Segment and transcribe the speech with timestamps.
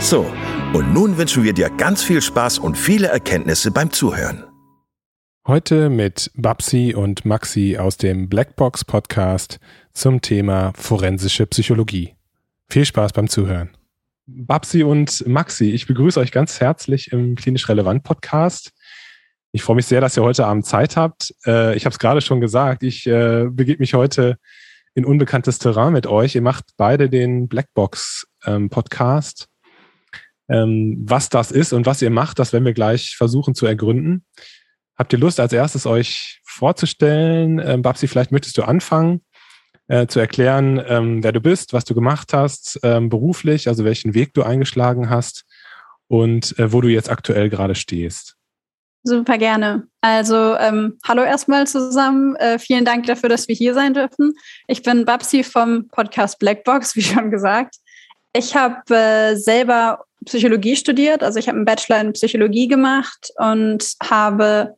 [0.00, 0.26] So,
[0.72, 4.44] und nun wünschen wir dir ganz viel Spaß und viele Erkenntnisse beim Zuhören.
[5.46, 9.60] Heute mit Babsi und Maxi aus dem Blackbox Podcast
[9.92, 12.14] zum Thema forensische Psychologie.
[12.70, 13.76] Viel Spaß beim Zuhören.
[14.26, 18.72] Babsi und Maxi, ich begrüße euch ganz herzlich im Klinisch Relevant Podcast.
[19.52, 21.34] Ich freue mich sehr, dass ihr heute Abend Zeit habt.
[21.44, 24.38] Äh, ich habe es gerade schon gesagt, ich äh, begebe mich heute
[24.94, 26.34] in unbekanntes Terrain mit euch.
[26.34, 29.49] Ihr macht beide den Blackbox ähm, Podcast.
[30.50, 34.24] Ähm, was das ist und was ihr macht, das werden wir gleich versuchen zu ergründen.
[34.96, 37.58] Habt ihr Lust, als erstes euch vorzustellen?
[37.58, 39.22] Ähm, Babsi, vielleicht möchtest du anfangen
[39.90, 44.14] äh, zu erklären, ähm, wer du bist, was du gemacht hast, ähm, beruflich, also welchen
[44.14, 45.44] Weg du eingeschlagen hast
[46.06, 48.36] und äh, wo du jetzt aktuell gerade stehst.
[49.02, 49.88] Super gerne.
[50.02, 52.36] Also ähm, hallo erstmal zusammen.
[52.36, 54.34] Äh, vielen Dank dafür, dass wir hier sein dürfen.
[54.68, 57.76] Ich bin Babsi vom Podcast Blackbox, wie schon gesagt.
[58.32, 63.94] Ich habe äh, selber Psychologie studiert, also ich habe einen Bachelor in Psychologie gemacht und
[64.02, 64.74] habe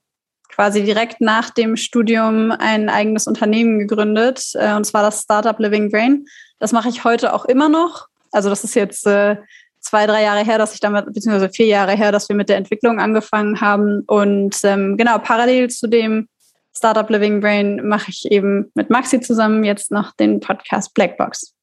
[0.49, 5.91] quasi direkt nach dem Studium ein eigenes Unternehmen gegründet, äh, und zwar das Startup Living
[5.91, 6.27] Brain.
[6.59, 8.07] Das mache ich heute auch immer noch.
[8.31, 9.37] Also das ist jetzt äh,
[9.81, 12.57] zwei, drei Jahre her, dass ich damit, beziehungsweise vier Jahre her, dass wir mit der
[12.57, 14.03] Entwicklung angefangen haben.
[14.07, 16.29] Und ähm, genau, parallel zu dem
[16.75, 21.55] Startup Living Brain mache ich eben mit Maxi zusammen jetzt noch den Podcast Blackbox.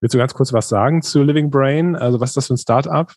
[0.00, 1.96] Willst du ganz kurz was sagen zu Living Brain?
[1.96, 3.12] Also was ist das für ein Startup?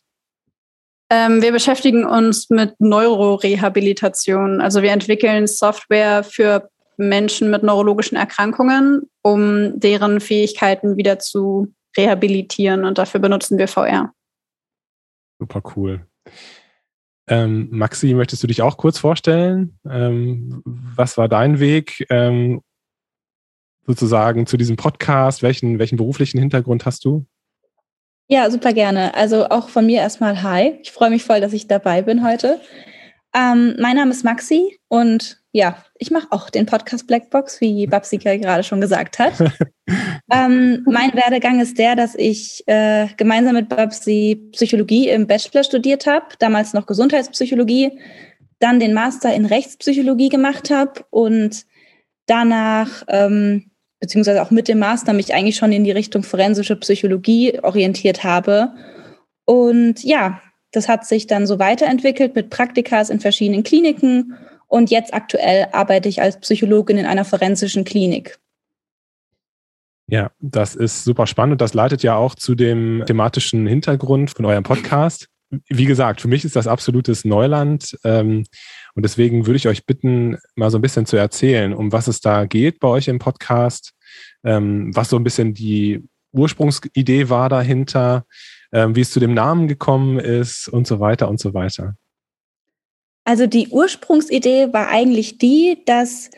[1.12, 4.62] Ähm, wir beschäftigen uns mit Neurorehabilitation.
[4.62, 12.86] Also wir entwickeln Software für Menschen mit neurologischen Erkrankungen, um deren Fähigkeiten wieder zu rehabilitieren.
[12.86, 14.13] Und dafür benutzen wir VR.
[15.40, 16.06] Super cool.
[17.28, 19.78] Ähm, Maxi, möchtest du dich auch kurz vorstellen?
[19.90, 22.62] Ähm, was war dein Weg ähm,
[23.91, 25.44] sozusagen zu diesem Podcast?
[25.44, 27.25] Welchen, welchen beruflichen Hintergrund hast du?
[28.29, 29.13] Ja, super gerne.
[29.16, 30.79] Also auch von mir erstmal Hi.
[30.81, 32.62] Ich freue mich voll, dass ich dabei bin heute.
[33.35, 38.35] Ähm, mein Name ist Maxi und ja, ich mache auch den Podcast Blackbox, wie Babsika
[38.38, 39.34] gerade schon gesagt hat.
[40.31, 46.07] ähm, mein Werdegang ist der, dass ich äh, gemeinsam mit Babsi Psychologie im Bachelor studiert
[46.07, 48.00] habe, damals noch Gesundheitspsychologie,
[48.59, 51.66] dann den Master in Rechtspsychologie gemacht habe und
[52.28, 53.71] danach ähm,
[54.01, 58.73] beziehungsweise auch mit dem Master mich eigentlich schon in die Richtung forensische Psychologie orientiert habe.
[59.45, 60.41] Und ja,
[60.72, 64.35] das hat sich dann so weiterentwickelt mit Praktikas in verschiedenen Kliniken.
[64.67, 68.39] Und jetzt aktuell arbeite ich als Psychologin in einer forensischen Klinik.
[70.07, 74.45] Ja, das ist super spannend und das leitet ja auch zu dem thematischen Hintergrund von
[74.45, 75.28] eurem Podcast.
[75.69, 77.97] Wie gesagt, für mich ist das absolutes Neuland.
[78.04, 78.45] Ähm,
[78.96, 82.22] und deswegen würde ich euch bitten, mal so ein bisschen zu erzählen, um was es
[82.22, 83.94] da geht bei euch im Podcast,
[84.44, 86.04] ähm, was so ein bisschen die
[86.34, 88.26] Ursprungsidee war dahinter,
[88.72, 91.96] ähm, wie es zu dem Namen gekommen ist und so weiter und so weiter.
[93.24, 96.32] Also die Ursprungsidee war eigentlich die, dass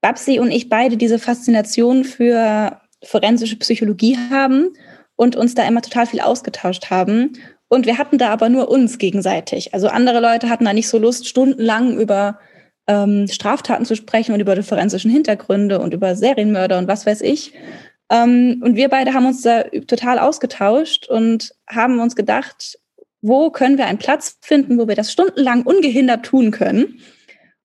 [0.00, 4.70] Babsi und ich beide diese Faszination für forensische Psychologie haben
[5.16, 7.32] und uns da immer total viel ausgetauscht haben
[7.68, 9.74] und wir hatten da aber nur uns gegenseitig.
[9.74, 12.38] Also andere Leute hatten da nicht so Lust, stundenlang über
[12.86, 17.20] ähm, Straftaten zu sprechen und über die forensischen Hintergründe und über Serienmörder und was weiß
[17.20, 17.52] ich.
[18.10, 22.78] Ähm, und wir beide haben uns da total ausgetauscht und haben uns gedacht,
[23.20, 27.00] wo können wir einen Platz finden, wo wir das stundenlang ungehindert tun können.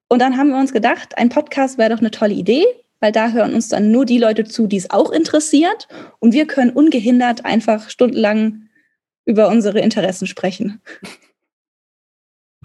[0.09, 2.65] Und dann haben wir uns gedacht, ein Podcast wäre doch eine tolle Idee,
[2.99, 5.88] weil da hören uns dann nur die Leute zu, die es auch interessiert.
[6.19, 8.67] Und wir können ungehindert einfach stundenlang
[9.25, 10.81] über unsere Interessen sprechen.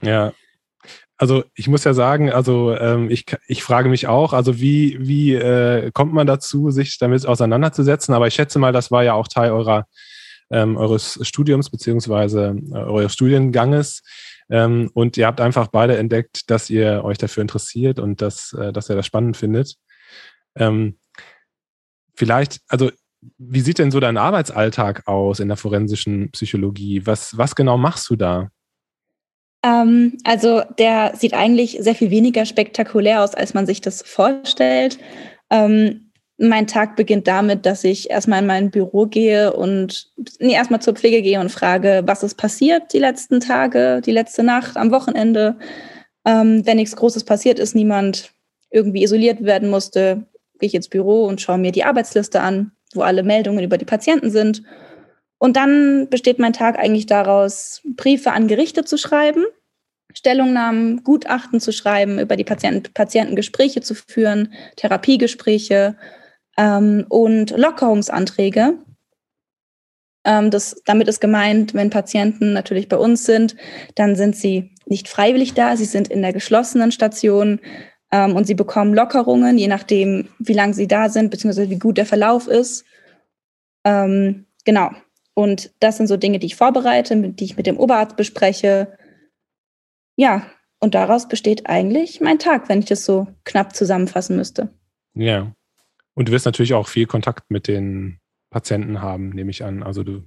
[0.02, 0.32] Ja,
[1.16, 5.34] also ich muss ja sagen, also ähm, ich, ich frage mich auch, also wie, wie
[5.34, 8.14] äh, kommt man dazu, sich damit auseinanderzusetzen?
[8.14, 9.86] Aber ich schätze mal, das war ja auch Teil eurer
[10.50, 14.02] ähm, eures Studiums beziehungsweise äh, eures Studienganges.
[14.48, 18.72] Ähm, und ihr habt einfach beide entdeckt, dass ihr euch dafür interessiert und dass, äh,
[18.72, 19.74] dass ihr das spannend findet.
[20.54, 20.98] Ähm,
[22.14, 22.90] vielleicht, also
[23.38, 27.06] wie sieht denn so dein Arbeitsalltag aus in der forensischen Psychologie?
[27.06, 28.50] Was, was genau machst du da?
[29.64, 34.98] Ähm, also der sieht eigentlich sehr viel weniger spektakulär aus, als man sich das vorstellt.
[35.50, 40.80] Ähm, mein Tag beginnt damit, dass ich erstmal in mein Büro gehe und nee, erstmal
[40.80, 44.92] zur Pflege gehe und frage, was ist passiert die letzten Tage, die letzte Nacht, am
[44.92, 45.58] Wochenende.
[46.24, 48.30] Ähm, wenn nichts Großes passiert ist, niemand
[48.70, 50.26] irgendwie isoliert werden musste,
[50.60, 53.84] gehe ich ins Büro und schaue mir die Arbeitsliste an, wo alle Meldungen über die
[53.84, 54.62] Patienten sind
[55.38, 59.44] und dann besteht mein Tag eigentlich daraus, Briefe an Gerichte zu schreiben,
[60.12, 65.96] Stellungnahmen, Gutachten zu schreiben, über die Patienten, Patientengespräche zu führen, Therapiegespräche
[66.56, 68.78] ähm, und Lockerungsanträge.
[70.24, 73.54] Ähm, das, damit ist gemeint, wenn Patienten natürlich bei uns sind,
[73.94, 77.60] dann sind sie nicht freiwillig da, sie sind in der geschlossenen Station
[78.10, 81.98] ähm, und sie bekommen Lockerungen, je nachdem, wie lange sie da sind, beziehungsweise wie gut
[81.98, 82.84] der Verlauf ist.
[83.84, 84.90] Ähm, genau,
[85.34, 88.98] und das sind so Dinge, die ich vorbereite, die ich mit dem Oberarzt bespreche.
[90.16, 90.50] Ja,
[90.80, 94.74] und daraus besteht eigentlich mein Tag, wenn ich das so knapp zusammenfassen müsste.
[95.14, 95.52] Ja.
[96.14, 98.18] Und du wirst natürlich auch viel Kontakt mit den
[98.50, 99.84] Patienten haben, nehme ich an.
[99.84, 100.24] Also du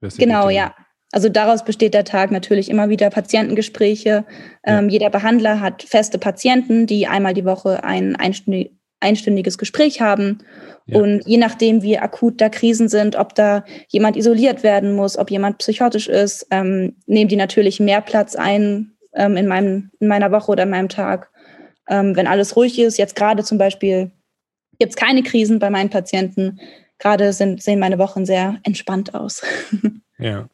[0.00, 0.74] wirst Genau, ja.
[1.12, 4.24] Also daraus besteht der Tag natürlich immer wieder Patientengespräche.
[4.64, 4.78] Ja.
[4.78, 10.38] Ähm, jeder Behandler hat feste Patienten, die einmal die Woche ein einstündig, einstündiges Gespräch haben.
[10.86, 11.00] Ja.
[11.00, 15.30] Und je nachdem, wie akut da Krisen sind, ob da jemand isoliert werden muss, ob
[15.30, 20.30] jemand psychotisch ist, ähm, nehmen die natürlich mehr Platz ein ähm, in, meinem, in meiner
[20.30, 21.30] Woche oder in meinem Tag.
[21.88, 24.12] Ähm, wenn alles ruhig ist, jetzt gerade zum Beispiel
[24.78, 26.60] gibt es keine Krisen bei meinen Patienten.
[26.98, 29.42] Gerade sind, sehen meine Wochen sehr entspannt aus.
[30.18, 30.48] ja.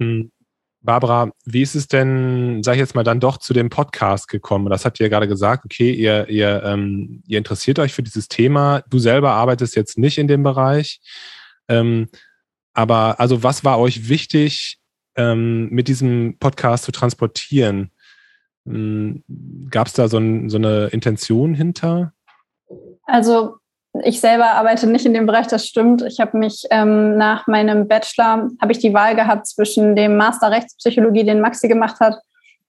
[0.00, 0.30] Hm.
[0.86, 4.70] Barbara, wie ist es denn, sag ich jetzt mal, dann doch zu dem Podcast gekommen?
[4.70, 8.28] Das habt ihr ja gerade gesagt, okay, ihr, ihr, ähm, ihr interessiert euch für dieses
[8.28, 8.82] Thema.
[8.88, 11.00] Du selber arbeitest jetzt nicht in dem Bereich.
[11.68, 12.08] Ähm,
[12.72, 14.78] aber also was war euch wichtig,
[15.16, 17.90] ähm, mit diesem Podcast zu transportieren?
[18.64, 19.24] Ähm,
[19.70, 22.12] Gab es da so, ein, so eine Intention hinter?
[23.04, 23.56] Also
[24.04, 26.02] ich selber arbeite nicht in dem Bereich, das stimmt.
[26.02, 30.50] Ich habe mich ähm, nach meinem Bachelor, habe ich die Wahl gehabt zwischen dem Master
[30.50, 32.16] Rechtspsychologie, den Maxi gemacht hat,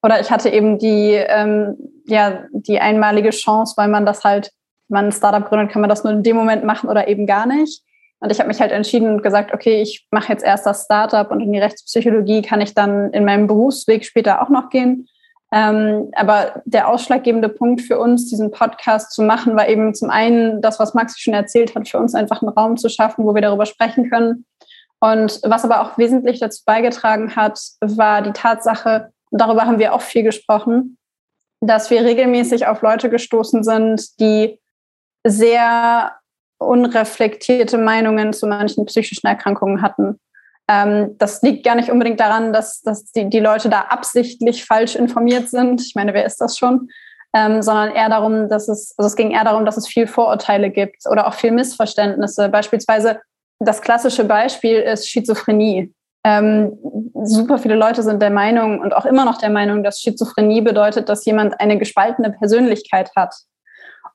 [0.04, 1.76] oder ich hatte eben die, ähm,
[2.06, 4.52] ja, die einmalige Chance, weil man das halt,
[4.88, 7.26] wenn man ein Startup gründet, kann man das nur in dem Moment machen oder eben
[7.26, 7.84] gar nicht.
[8.20, 11.30] Und ich habe mich halt entschieden und gesagt, okay, ich mache jetzt erst das Startup
[11.30, 15.08] und in die Rechtspsychologie kann ich dann in meinem Berufsweg später auch noch gehen.
[15.54, 20.62] Ähm, aber der ausschlaggebende Punkt für uns, diesen Podcast zu machen, war eben zum einen
[20.62, 23.42] das, was Maxi schon erzählt hat, für uns einfach einen Raum zu schaffen, wo wir
[23.42, 24.46] darüber sprechen können.
[25.00, 29.94] Und was aber auch wesentlich dazu beigetragen hat, war die Tatsache, und darüber haben wir
[29.94, 30.98] auch viel gesprochen,
[31.62, 34.60] dass wir regelmäßig auf Leute gestoßen sind, die
[35.26, 36.14] sehr
[36.60, 40.20] unreflektierte Meinungen zu manchen psychischen Erkrankungen hatten.
[40.70, 44.96] Ähm, das liegt gar nicht unbedingt daran, dass, dass die, die Leute da absichtlich falsch
[44.96, 45.82] informiert sind.
[45.82, 46.90] Ich meine, wer ist das schon?
[47.34, 50.70] Ähm, sondern eher darum, dass es, also es ging eher darum, dass es viel Vorurteile
[50.70, 52.50] gibt oder auch viel Missverständnisse.
[52.50, 53.20] Beispielsweise
[53.60, 55.94] das klassische Beispiel ist Schizophrenie.
[56.24, 56.78] Ähm,
[57.24, 61.10] super viele Leute sind der Meinung und auch immer noch der Meinung, dass Schizophrenie bedeutet,
[61.10, 63.34] dass jemand eine gespaltene Persönlichkeit hat.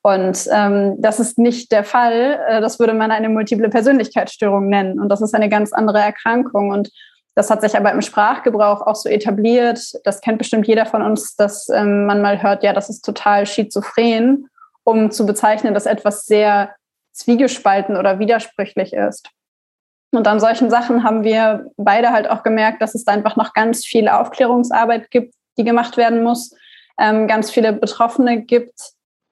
[0.02, 2.40] Und ähm, das ist nicht der Fall.
[2.48, 5.00] Äh, das würde man eine multiple Persönlichkeitsstörung nennen.
[5.00, 6.70] Und das ist eine ganz andere Erkrankung.
[6.70, 6.90] Und
[7.34, 9.80] das hat sich aber im Sprachgebrauch auch so etabliert.
[10.04, 13.46] Das kennt bestimmt jeder von uns, dass ähm, man mal hört, ja, das ist total
[13.46, 14.48] schizophren,
[14.84, 16.74] um zu bezeichnen, dass etwas sehr
[17.12, 19.28] zwiegespalten oder widersprüchlich ist.
[20.14, 23.54] Und an solchen Sachen haben wir beide halt auch gemerkt, dass es da einfach noch
[23.54, 26.54] ganz viel Aufklärungsarbeit gibt, die gemacht werden muss,
[26.98, 28.74] ähm, ganz viele Betroffene gibt,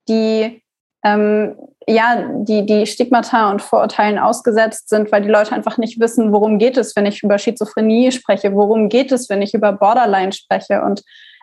[0.08, 0.62] die
[1.04, 1.56] ähm,
[1.88, 6.58] ja, die, die Stigmata und Vorurteilen ausgesetzt sind, weil die Leute einfach nicht wissen, worum
[6.58, 10.82] geht es, wenn ich über Schizophrenie spreche, worum geht es, wenn ich über Borderline spreche.
[10.82, 11.02] Und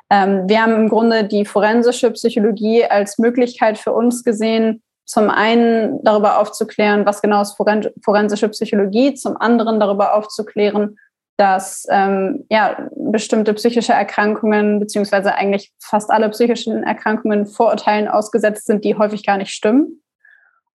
[0.10, 6.04] ähm, wir haben im Grunde die forensische Psychologie als Möglichkeit für uns gesehen, zum einen
[6.04, 7.58] darüber aufzuklären, was genau ist
[8.04, 10.98] forensische Psychologie, zum anderen darüber aufzuklären,
[11.38, 18.84] dass ähm, ja, bestimmte psychische Erkrankungen, beziehungsweise eigentlich fast alle psychischen Erkrankungen Vorurteilen ausgesetzt sind,
[18.84, 20.02] die häufig gar nicht stimmen.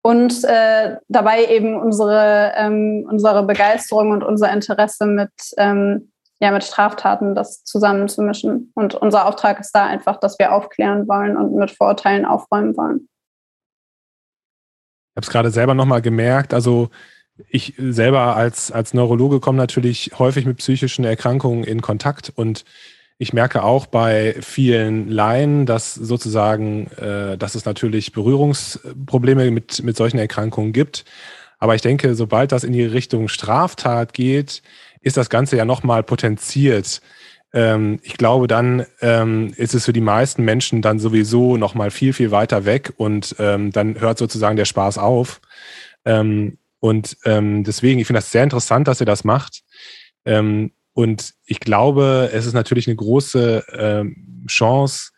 [0.02, 6.64] und äh, dabei eben unsere, ähm, unsere Begeisterung und unser Interesse mit, ähm, ja, mit
[6.64, 8.72] Straftaten das zusammenzumischen.
[8.74, 13.08] Und unser Auftrag ist da einfach, dass wir aufklären wollen und mit Vorurteilen aufräumen wollen.
[15.12, 16.88] Ich habe es gerade selber nochmal gemerkt, also
[17.48, 22.64] ich selber als, als Neurologe komme natürlich häufig mit psychischen Erkrankungen in Kontakt und
[23.18, 29.96] ich merke auch bei vielen Laien, dass sozusagen, äh, dass es natürlich Berührungsprobleme mit, mit
[29.96, 31.04] solchen Erkrankungen gibt.
[31.60, 34.62] Aber ich denke, sobald das in die Richtung Straftat geht,
[35.02, 37.00] ist das Ganze ja nochmal potenziert.
[37.52, 42.12] Ähm, ich glaube, dann ähm, ist es für die meisten Menschen dann sowieso nochmal viel,
[42.12, 45.40] viel weiter weg und ähm, dann hört sozusagen der Spaß auf.
[46.04, 49.62] Ähm, und ähm, deswegen, ich finde das sehr interessant, dass ihr das macht.
[50.24, 55.12] Ähm, und ich glaube, es ist natürlich eine große ähm, Chance,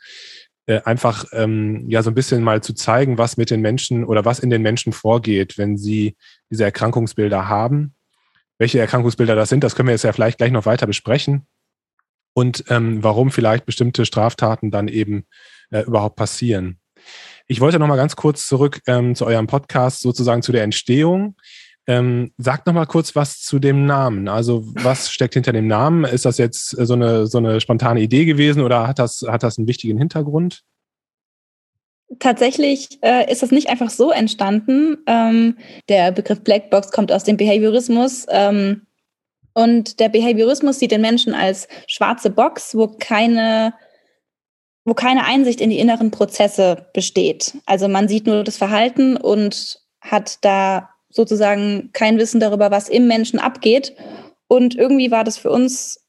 [0.66, 4.26] äh, einfach ähm, ja so ein bisschen mal zu zeigen, was mit den Menschen oder
[4.26, 6.16] was in den Menschen vorgeht, wenn sie
[6.50, 7.94] diese Erkrankungsbilder haben.
[8.58, 11.46] Welche Erkrankungsbilder das sind, das können wir jetzt ja vielleicht gleich noch weiter besprechen.
[12.34, 15.24] Und ähm, warum vielleicht bestimmte Straftaten dann eben
[15.70, 16.78] äh, überhaupt passieren.
[17.46, 21.36] Ich wollte noch mal ganz kurz zurück ähm, zu eurem Podcast, sozusagen zu der Entstehung.
[21.86, 24.28] Ähm, sagt noch mal kurz was zu dem Namen.
[24.28, 26.04] Also was steckt hinter dem Namen?
[26.04, 29.58] Ist das jetzt so eine, so eine spontane Idee gewesen oder hat das, hat das
[29.58, 30.62] einen wichtigen Hintergrund?
[32.18, 34.98] Tatsächlich äh, ist das nicht einfach so entstanden.
[35.06, 35.58] Ähm,
[35.88, 38.26] der Begriff Blackbox kommt aus dem Behaviorismus.
[38.30, 38.86] Ähm,
[39.52, 43.74] und der Behaviorismus sieht den Menschen als schwarze Box, wo keine,
[44.84, 47.54] wo keine Einsicht in die inneren Prozesse besteht.
[47.66, 53.06] Also man sieht nur das Verhalten und hat da sozusagen kein Wissen darüber, was im
[53.06, 53.94] Menschen abgeht.
[54.46, 56.04] Und irgendwie war das für uns,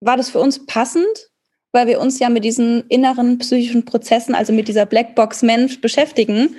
[0.00, 1.30] war das für uns passend,
[1.72, 6.56] weil wir uns ja mit diesen inneren psychischen Prozessen, also mit dieser Blackbox Mensch beschäftigen.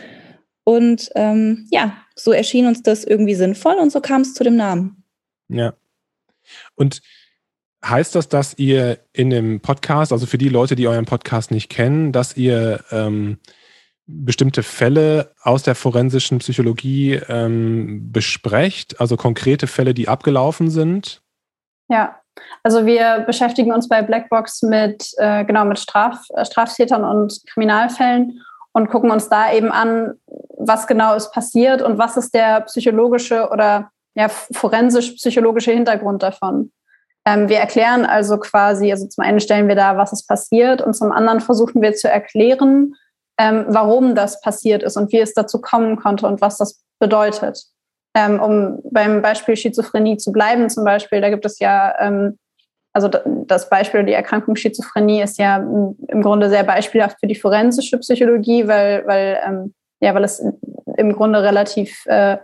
[0.63, 4.55] Und ähm, ja, so erschien uns das irgendwie sinnvoll und so kam es zu dem
[4.55, 5.03] Namen.
[5.49, 5.73] Ja.
[6.75, 7.01] Und
[7.89, 11.69] heißt das, dass ihr in dem Podcast, also für die Leute, die euren Podcast nicht
[11.69, 13.39] kennen, dass ihr ähm,
[14.05, 21.21] bestimmte Fälle aus der forensischen Psychologie ähm, besprecht, also konkrete Fälle, die abgelaufen sind?
[21.89, 22.19] Ja,
[22.63, 28.41] also wir beschäftigen uns bei Blackbox mit äh, genau mit Straf, äh, Straftätern und Kriminalfällen
[28.71, 30.13] und gucken uns da eben an,
[30.57, 36.71] was genau ist passiert und was ist der psychologische oder ja, forensisch-psychologische Hintergrund davon.
[37.27, 40.93] Ähm, wir erklären also quasi, also zum einen stellen wir da, was ist passiert und
[40.93, 42.95] zum anderen versuchen wir zu erklären,
[43.37, 47.65] ähm, warum das passiert ist und wie es dazu kommen konnte und was das bedeutet.
[48.15, 52.39] Ähm, um beim Beispiel Schizophrenie zu bleiben, zum Beispiel, da gibt es ja, ähm,
[52.93, 57.97] also das Beispiel die Erkrankung Schizophrenie ist ja im Grunde sehr beispielhaft für die forensische
[57.97, 60.41] Psychologie, weil, weil, ähm, ja, weil es
[60.95, 62.37] im Grunde relativ, äh,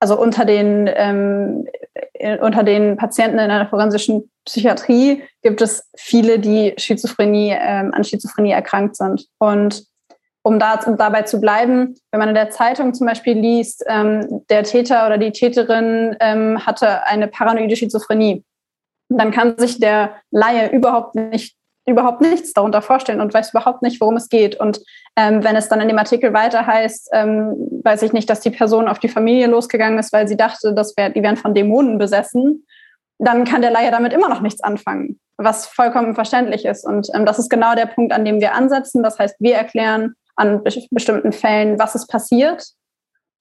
[0.00, 1.66] also unter den, ähm,
[2.40, 8.52] unter den Patienten in einer forensischen Psychiatrie gibt es viele, die Schizophrenie, ähm, an Schizophrenie
[8.52, 9.26] erkrankt sind.
[9.38, 9.84] Und
[10.42, 14.44] um, da, um dabei zu bleiben, wenn man in der Zeitung zum Beispiel liest, ähm,
[14.48, 18.44] der Täter oder die Täterin ähm, hatte eine paranoide Schizophrenie,
[19.10, 21.57] dann kann sich der Laie überhaupt nicht
[21.88, 24.58] überhaupt nichts darunter vorstellen und weiß überhaupt nicht, worum es geht.
[24.60, 24.80] Und
[25.16, 28.50] ähm, wenn es dann in dem Artikel weiter heißt, ähm, weiß ich nicht, dass die
[28.50, 31.98] Person auf die Familie losgegangen ist, weil sie dachte, das wär, die wären von Dämonen
[31.98, 32.66] besessen,
[33.18, 36.86] dann kann der Laie damit immer noch nichts anfangen, was vollkommen verständlich ist.
[36.86, 39.02] Und ähm, das ist genau der Punkt, an dem wir ansetzen.
[39.02, 42.64] Das heißt, wir erklären, an bestimmten Fällen, was ist passiert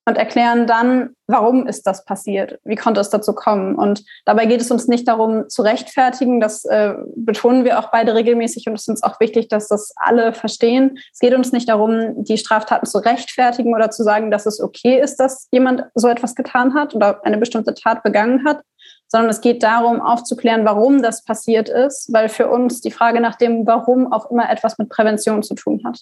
[0.08, 3.76] und erklären dann, warum ist das passiert, wie konnte es dazu kommen.
[3.76, 8.16] Und dabei geht es uns nicht darum zu rechtfertigen, das äh, betonen wir auch beide
[8.16, 10.98] regelmäßig und es ist uns auch wichtig, dass das alle verstehen.
[11.12, 14.98] Es geht uns nicht darum, die Straftaten zu rechtfertigen oder zu sagen, dass es okay
[14.98, 18.62] ist, dass jemand so etwas getan hat oder eine bestimmte Tat begangen hat,
[19.10, 23.36] sondern es geht darum, aufzuklären, warum das passiert ist, weil für uns die Frage nach
[23.36, 26.00] dem Warum auch immer etwas mit Prävention zu tun hat.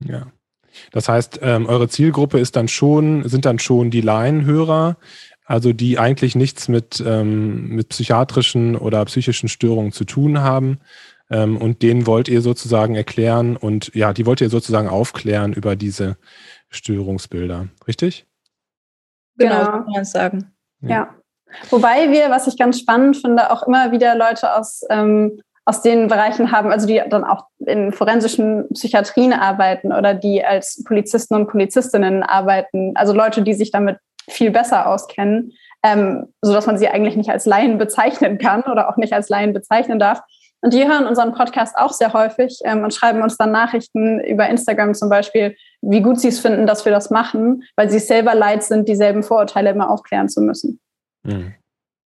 [0.00, 0.32] Ja.
[0.92, 4.96] Das heißt, ähm, eure Zielgruppe ist dann schon, sind dann schon die Laienhörer,
[5.44, 10.78] also die eigentlich nichts mit, ähm, mit psychiatrischen oder psychischen Störungen zu tun haben.
[11.30, 15.74] Ähm, und denen wollt ihr sozusagen erklären und ja, die wollt ihr sozusagen aufklären über
[15.74, 16.16] diese
[16.68, 18.26] Störungsbilder, richtig?
[19.36, 19.70] Genau, genau.
[19.70, 20.52] kann man sagen.
[20.82, 20.88] Ja.
[20.88, 21.14] ja.
[21.70, 26.06] Wobei wir, was ich ganz spannend finde, auch immer wieder Leute aus ähm, aus den
[26.06, 31.48] Bereichen haben, also die dann auch in forensischen Psychiatrien arbeiten oder die als Polizisten und
[31.48, 33.98] Polizistinnen arbeiten, also Leute, die sich damit
[34.30, 38.88] viel besser auskennen, ähm, so dass man sie eigentlich nicht als Laien bezeichnen kann oder
[38.88, 40.22] auch nicht als Laien bezeichnen darf.
[40.62, 44.48] Und die hören unseren Podcast auch sehr häufig ähm, und schreiben uns dann Nachrichten über
[44.48, 48.34] Instagram zum Beispiel, wie gut sie es finden, dass wir das machen, weil sie selber
[48.36, 50.80] leid sind, dieselben Vorurteile immer aufklären zu müssen.
[51.24, 51.54] Mhm.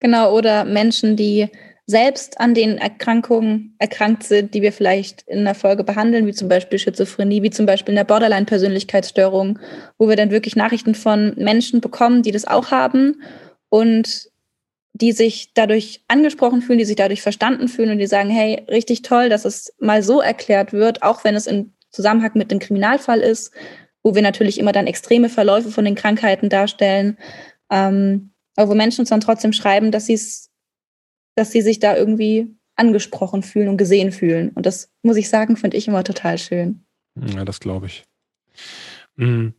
[0.01, 1.51] Genau, oder Menschen, die
[1.91, 6.47] selbst an den Erkrankungen erkrankt sind, die wir vielleicht in der Folge behandeln, wie zum
[6.47, 9.59] Beispiel Schizophrenie, wie zum Beispiel in der Borderline-Persönlichkeitsstörung,
[9.97, 13.23] wo wir dann wirklich Nachrichten von Menschen bekommen, die das auch haben
[13.71, 14.29] und
[14.93, 19.01] die sich dadurch angesprochen fühlen, die sich dadurch verstanden fühlen und die sagen, hey, richtig
[19.01, 23.21] toll, dass es mal so erklärt wird, auch wenn es im Zusammenhang mit dem Kriminalfall
[23.21, 23.51] ist,
[24.03, 27.17] wo wir natürlich immer dann extreme Verläufe von den Krankheiten darstellen,
[27.71, 30.48] ähm, aber wo Menschen uns dann trotzdem schreiben, dass sie es
[31.39, 34.51] dass sie sich da irgendwie angesprochen fühlen und gesehen fühlen.
[34.51, 36.85] Und das muss ich sagen, finde ich immer total schön.
[37.15, 38.05] Ja, das glaube ich.
[39.17, 39.55] Mhm.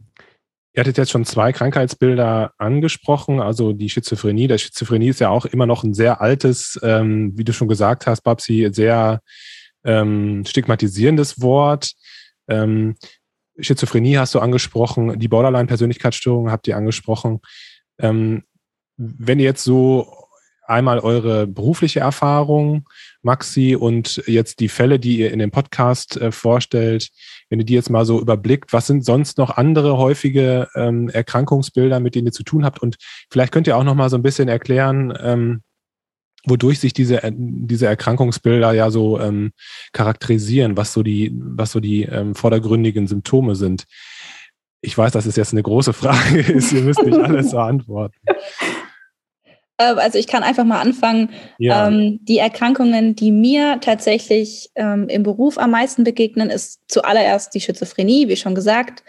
[0.73, 4.47] Ihr hattet jetzt schon zwei Krankheitsbilder angesprochen, also die Schizophrenie.
[4.47, 8.07] Der Schizophrenie ist ja auch immer noch ein sehr altes, ähm, wie du schon gesagt
[8.07, 9.21] hast, Babsi, sehr
[9.83, 11.93] ähm, stigmatisierendes Wort.
[12.47, 12.95] Ähm,
[13.59, 17.39] Schizophrenie hast du angesprochen, die Borderline-Persönlichkeitsstörung habt ihr angesprochen.
[17.99, 18.43] Ähm,
[18.95, 20.18] wenn ihr jetzt so
[20.69, 22.87] einmal eure berufliche Erfahrung,
[23.21, 27.09] Maxi, und jetzt die Fälle, die ihr in dem Podcast äh, vorstellt.
[27.49, 31.99] Wenn ihr die jetzt mal so überblickt, was sind sonst noch andere häufige ähm, Erkrankungsbilder,
[31.99, 32.79] mit denen ihr zu tun habt?
[32.79, 32.97] Und
[33.31, 35.61] vielleicht könnt ihr auch noch mal so ein bisschen erklären, ähm,
[36.45, 39.51] wodurch sich diese, äh, diese Erkrankungsbilder ja so ähm,
[39.91, 43.85] charakterisieren, was so die, was so die ähm, vordergründigen Symptome sind.
[44.81, 48.15] Ich weiß, dass es jetzt eine große Frage ist, ihr müsst nicht alles beantworten.
[49.79, 51.29] Ähm, also ich kann einfach mal anfangen.
[51.57, 51.87] Ja.
[51.87, 57.61] Ähm, die Erkrankungen, die mir tatsächlich ähm, im Beruf am meisten begegnen, ist zuallererst die
[57.61, 59.03] Schizophrenie, wie schon gesagt.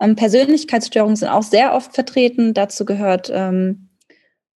[0.00, 2.52] Ähm, Persönlichkeitsstörungen sind auch sehr oft vertreten.
[2.52, 3.32] Dazu gehört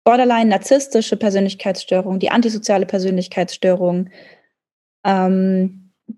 [0.03, 4.09] Borderline, narzisstische Persönlichkeitsstörung, die antisoziale Persönlichkeitsstörung,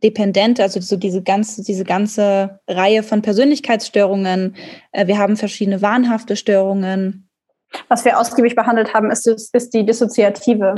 [0.02, 4.56] Dependente, also so diese ganze, diese ganze Reihe von Persönlichkeitsstörungen.
[4.92, 7.23] Äh, wir haben verschiedene wahnhafte Störungen.
[7.88, 10.76] Was wir ausgiebig behandelt haben, ist, ist die Dissoziative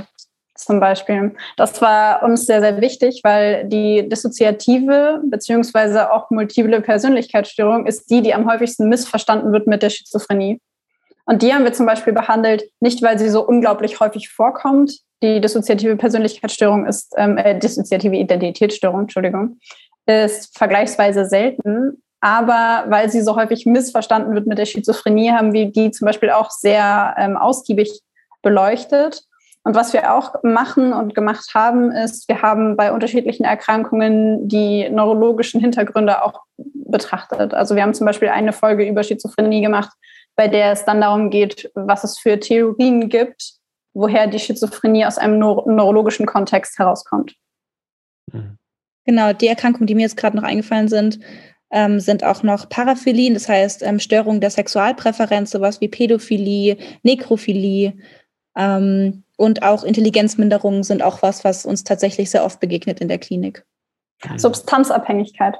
[0.56, 1.36] zum Beispiel.
[1.58, 8.22] Das war uns sehr, sehr wichtig, weil die Dissoziative beziehungsweise auch multiple Persönlichkeitsstörung ist die,
[8.22, 10.62] die am häufigsten missverstanden wird mit der Schizophrenie.
[11.26, 15.00] Und die haben wir zum Beispiel behandelt, nicht weil sie so unglaublich häufig vorkommt.
[15.24, 19.58] Die dissoziative Persönlichkeitsstörung ist, ähm, äh, dissoziative Identitätsstörung, Entschuldigung,
[20.06, 25.72] ist vergleichsweise selten, aber weil sie so häufig missverstanden wird mit der Schizophrenie, haben wir
[25.72, 28.02] die zum Beispiel auch sehr ähm, ausgiebig
[28.42, 29.22] beleuchtet.
[29.64, 34.90] Und was wir auch machen und gemacht haben, ist, wir haben bei unterschiedlichen Erkrankungen die
[34.90, 37.54] neurologischen Hintergründe auch betrachtet.
[37.54, 39.92] Also wir haben zum Beispiel eine Folge über Schizophrenie gemacht,
[40.36, 43.54] bei der es dann darum geht, was es für Theorien gibt,
[43.94, 47.36] woher die Schizophrenie aus einem neuro neurologischen Kontext herauskommt.
[48.34, 48.58] Mhm.
[49.06, 51.20] Genau, die Erkrankungen, die mir jetzt gerade noch eingefallen sind,
[51.72, 57.94] ähm, sind auch noch Paraphilien, das heißt ähm, Störungen der Sexualpräferenz, sowas wie Pädophilie, Nekrophilie
[58.56, 63.18] ähm, und auch Intelligenzminderungen sind auch was, was uns tatsächlich sehr oft begegnet in der
[63.18, 63.66] Klinik.
[64.38, 65.56] Substanzabhängigkeit.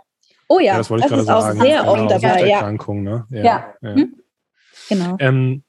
[0.48, 2.48] Oh ja, ja das, das ist auch sehr genau, oft dabei.
[2.48, 2.72] Ja.
[2.72, 3.26] Ne?
[3.30, 3.44] ja.
[3.44, 3.74] ja.
[3.82, 3.96] ja.
[3.96, 4.16] Hm?
[4.90, 5.18] Genau.
[5.20, 5.64] Ähm,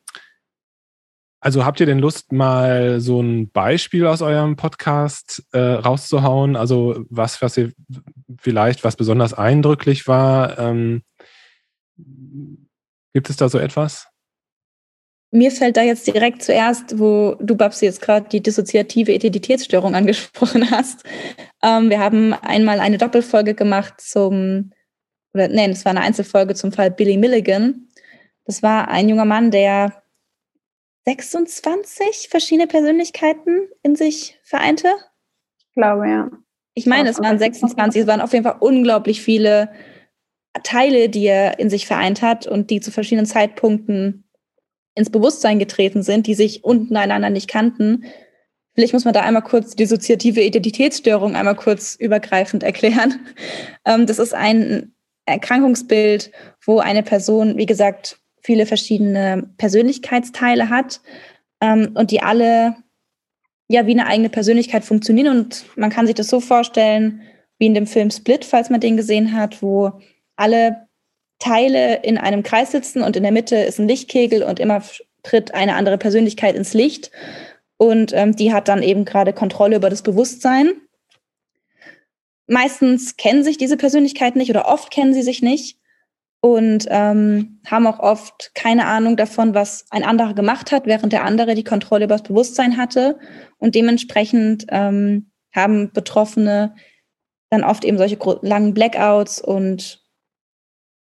[1.41, 6.57] also habt ihr denn Lust, mal so ein Beispiel aus eurem Podcast äh, rauszuhauen?
[6.57, 7.73] Also was, was ihr
[8.39, 10.59] vielleicht, was besonders eindrücklich war?
[10.59, 11.03] Ähm,
[13.13, 14.09] gibt es da so etwas?
[15.33, 20.71] Mir fällt da jetzt direkt zuerst, wo du, Babsi, jetzt gerade die dissoziative Identitätsstörung angesprochen
[20.71, 21.05] hast.
[21.63, 24.73] Ähm, wir haben einmal eine Doppelfolge gemacht zum,
[25.35, 27.89] oder nein, es war eine Einzelfolge zum Fall Billy Milligan.
[28.45, 30.03] Das war ein junger Mann, der
[31.07, 34.89] 26 verschiedene Persönlichkeiten in sich vereinte?
[35.59, 36.31] Ich glaube, ja.
[36.79, 38.03] Ich meine, es waren 26.
[38.03, 39.71] Es waren auf jeden Fall unglaublich viele
[40.63, 44.25] Teile, die er in sich vereint hat und die zu verschiedenen Zeitpunkten
[44.95, 48.05] ins Bewusstsein getreten sind, die sich untereinander nicht kannten.
[48.75, 53.21] Vielleicht muss man da einmal kurz die dissoziative Identitätsstörung einmal kurz übergreifend erklären.
[53.89, 56.33] Ähm, das ist ein Erkrankungsbild,
[56.65, 61.01] wo eine Person, wie gesagt, viele verschiedene Persönlichkeitsteile hat
[61.61, 62.75] ähm, und die alle
[63.69, 65.29] ja wie eine eigene Persönlichkeit funktionieren.
[65.29, 67.23] Und man kann sich das so vorstellen,
[67.59, 69.93] wie in dem Film Split, falls man den gesehen hat, wo
[70.37, 70.87] alle
[71.39, 74.83] Teile in einem Kreis sitzen und in der Mitte ist ein Lichtkegel und immer
[75.23, 77.11] tritt eine andere Persönlichkeit ins Licht.
[77.77, 80.73] Und ähm, die hat dann eben gerade Kontrolle über das Bewusstsein.
[82.47, 85.79] Meistens kennen sich diese Persönlichkeiten nicht oder oft kennen sie sich nicht
[86.55, 91.25] und ähm, haben auch oft keine Ahnung davon, was ein anderer gemacht hat, während der
[91.25, 93.19] andere die Kontrolle über das Bewusstsein hatte.
[93.59, 96.75] Und dementsprechend ähm, haben Betroffene
[97.51, 100.07] dann oft eben solche langen Blackouts und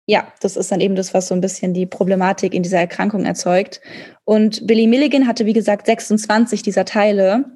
[0.06, 3.24] ja, das ist dann eben das, was so ein bisschen die Problematik in dieser Erkrankung
[3.24, 3.80] erzeugt.
[4.24, 7.46] Und Billy Milligan hatte, wie gesagt, 26 dieser Teile.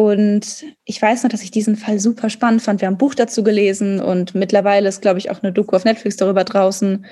[0.00, 2.80] Und ich weiß noch, dass ich diesen Fall super spannend fand.
[2.80, 5.84] Wir haben ein Buch dazu gelesen und mittlerweile ist, glaube ich, auch eine Doku auf
[5.84, 7.04] Netflix darüber draußen,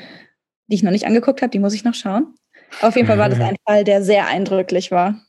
[0.68, 1.50] die ich noch nicht angeguckt habe.
[1.50, 2.34] Die muss ich noch schauen.
[2.80, 5.20] Auf jeden Fall war das ein Fall, der sehr eindrücklich war.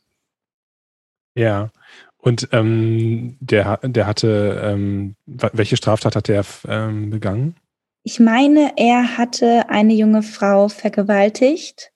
[1.34, 1.70] Ja.
[2.16, 7.56] Und ähm, der, der hatte, ähm, welche Straftat hat der ähm, begangen?
[8.04, 11.92] Ich meine, er hatte eine junge Frau vergewaltigt.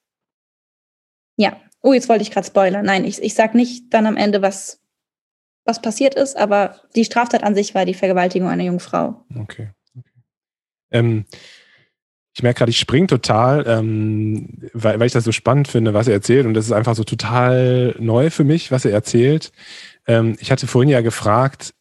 [1.38, 1.56] Ja.
[1.80, 2.84] Oh, jetzt wollte ich gerade spoilern.
[2.84, 4.83] Nein, ich, ich sag nicht dann am Ende, was,
[5.64, 9.24] was passiert ist, aber die Straftat an sich war die Vergewaltigung einer jungen Frau.
[9.34, 9.70] Okay.
[10.90, 11.24] Ähm,
[12.36, 16.08] ich merke gerade, ich springe total, ähm, weil, weil ich das so spannend finde, was
[16.08, 16.46] er erzählt.
[16.46, 19.52] Und das ist einfach so total neu für mich, was er erzählt.
[20.06, 21.74] Ähm, ich hatte vorhin ja gefragt,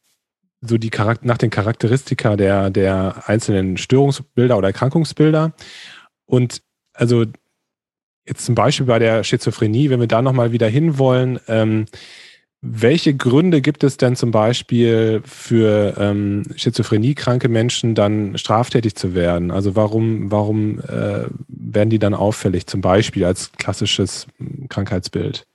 [0.62, 5.54] so die Charakter nach den Charakteristika der, der einzelnen Störungsbilder oder Erkrankungsbilder.
[6.26, 6.62] Und
[6.94, 7.26] also
[8.26, 11.86] jetzt zum Beispiel bei der Schizophrenie, wenn wir da nochmal wieder hinwollen, ähm,
[12.66, 19.52] welche Gründe gibt es denn zum Beispiel für ähm, schizophreniekranke Menschen dann straftätig zu werden?
[19.52, 24.28] Also warum, warum äh, werden die dann auffällig, zum Beispiel als klassisches
[24.70, 25.46] Krankheitsbild?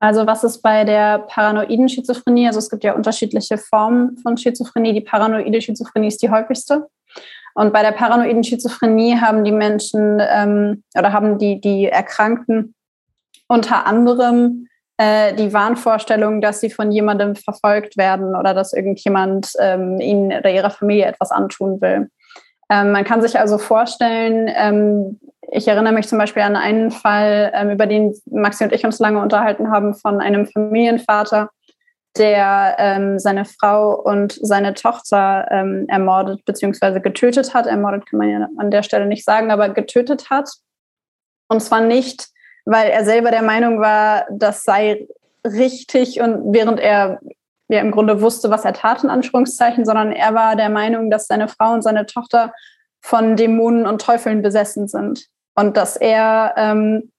[0.00, 2.46] Also was ist bei der paranoiden Schizophrenie?
[2.46, 4.94] Also es gibt ja unterschiedliche Formen von Schizophrenie.
[4.94, 6.86] Die paranoide Schizophrenie ist die häufigste.
[7.54, 12.74] Und bei der paranoiden Schizophrenie haben die Menschen ähm, oder haben die, die Erkrankten
[13.46, 14.67] unter anderem
[14.98, 20.50] äh, die Wahnvorstellung, dass sie von jemandem verfolgt werden oder dass irgendjemand ähm, ihnen oder
[20.50, 22.10] ihrer Familie etwas antun will.
[22.70, 27.50] Ähm, man kann sich also vorstellen, ähm, ich erinnere mich zum Beispiel an einen Fall,
[27.54, 31.48] ähm, über den Maxi und ich uns lange unterhalten haben, von einem Familienvater,
[32.16, 37.00] der ähm, seine Frau und seine Tochter ähm, ermordet bzw.
[37.00, 37.66] getötet hat.
[37.66, 40.50] Ermordet kann man ja an der Stelle nicht sagen, aber getötet hat.
[41.48, 42.28] Und zwar nicht,
[42.68, 45.08] weil er selber der Meinung war, das sei
[45.42, 47.18] richtig und während er
[47.68, 51.26] ja im Grunde wusste, was er tat, in Anführungszeichen, sondern er war der Meinung, dass
[51.26, 52.52] seine Frau und seine Tochter
[53.00, 55.28] von Dämonen und Teufeln besessen sind.
[55.54, 57.10] Und dass er, ähm,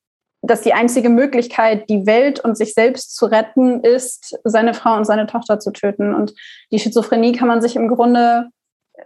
[0.43, 5.05] dass die einzige Möglichkeit, die Welt und sich selbst zu retten, ist, seine Frau und
[5.05, 6.13] seine Tochter zu töten.
[6.13, 6.35] Und
[6.71, 8.49] die Schizophrenie kann man sich im Grunde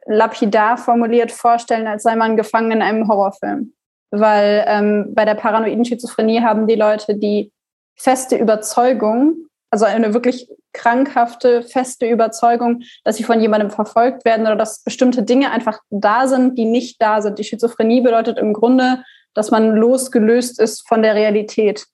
[0.07, 3.73] lapidar formuliert vorstellen, als sei man gefangen in einem Horrorfilm.
[4.15, 7.51] Weil ähm, bei der paranoiden Schizophrenie haben die Leute die
[7.95, 14.55] feste Überzeugung, also eine wirklich krankhafte, feste Überzeugung, dass sie von jemandem verfolgt werden oder
[14.55, 17.39] dass bestimmte Dinge einfach da sind, die nicht da sind.
[17.39, 21.87] Die Schizophrenie bedeutet im Grunde, dass man losgelöst ist von der Realität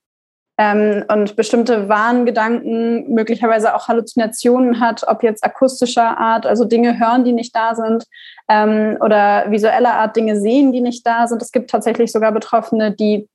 [0.60, 7.24] ähm, und bestimmte Wahngedanken, möglicherweise auch Halluzinationen hat, ob jetzt akustischer Art, also Dinge hören,
[7.24, 8.04] die nicht da sind,
[8.50, 11.42] ähm, oder visueller Art Dinge sehen, die nicht da sind.
[11.42, 13.30] Es gibt tatsächlich sogar Betroffene, die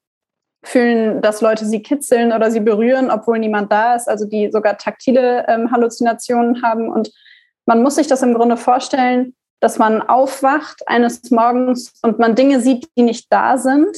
[0.63, 4.77] fühlen, dass Leute sie kitzeln oder sie berühren, obwohl niemand da ist, also die sogar
[4.77, 6.93] taktile ähm, Halluzinationen haben.
[6.93, 7.11] Und
[7.65, 12.61] man muss sich das im Grunde vorstellen, dass man aufwacht eines Morgens und man Dinge
[12.61, 13.97] sieht, die nicht da sind,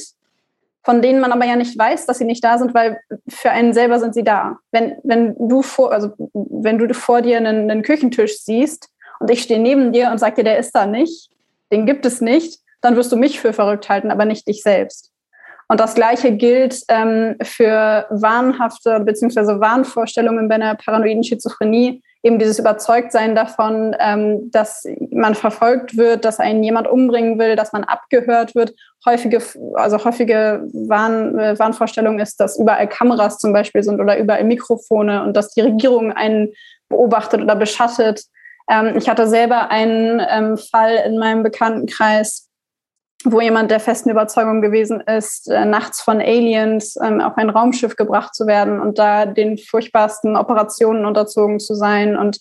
[0.87, 3.73] von denen man aber ja nicht weiß, dass sie nicht da sind, weil für einen
[3.73, 4.59] selber sind sie da.
[4.71, 8.87] Wenn, wenn du vor, also wenn du vor dir einen, einen Küchentisch siehst
[9.19, 11.29] und ich stehe neben dir und sage dir, der ist da nicht,
[11.73, 15.11] den gibt es nicht, dann wirst du mich für verrückt halten, aber nicht dich selbst.
[15.67, 19.59] Und das Gleiche gilt ähm, für wahnhafte bzw.
[19.59, 26.39] Wahnvorstellungen bei einer paranoiden Schizophrenie, eben dieses Überzeugtsein davon, ähm, dass man verfolgt wird, dass
[26.39, 28.73] einen jemand umbringen will, dass man abgehört wird.
[29.05, 29.41] Häufige,
[29.75, 35.23] also häufige Wahn, äh, Wahnvorstellung ist, dass überall Kameras zum Beispiel sind oder überall Mikrofone
[35.23, 36.53] und dass die Regierung einen
[36.89, 38.23] beobachtet oder beschattet.
[38.69, 42.46] Ähm, ich hatte selber einen ähm, Fall in meinem Bekanntenkreis,
[43.23, 47.95] wo jemand der festen Überzeugung gewesen ist, äh, nachts von Aliens ähm, auf ein Raumschiff
[47.95, 52.15] gebracht zu werden und da den furchtbarsten Operationen unterzogen zu sein.
[52.15, 52.39] Und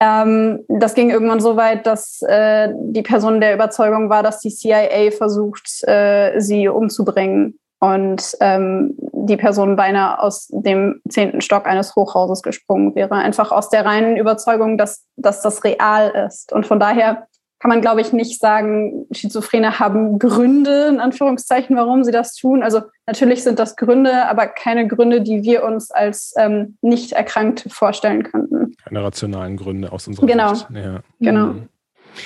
[0.00, 4.50] ähm, das ging irgendwann so weit, dass äh, die Person der Überzeugung war, dass die
[4.50, 11.94] CIA versucht, äh, sie umzubringen und ähm, die Person beinahe aus dem zehnten Stock eines
[11.94, 13.14] Hochhauses gesprungen wäre.
[13.14, 16.52] Einfach aus der reinen Überzeugung, dass, dass das real ist.
[16.52, 17.26] Und von daher
[17.62, 22.64] kann man, glaube ich, nicht sagen, Schizophrene haben Gründe, in Anführungszeichen, warum sie das tun.
[22.64, 27.66] Also natürlich sind das Gründe, aber keine Gründe, die wir uns als ähm, nicht erkrankt
[27.70, 28.74] vorstellen könnten.
[28.82, 30.54] Keine rationalen Gründe aus unserer genau.
[30.54, 30.66] Sicht.
[30.74, 31.02] Ja.
[31.20, 31.46] Genau.
[31.52, 31.68] Mhm.